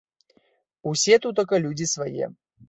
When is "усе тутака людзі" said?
0.93-1.89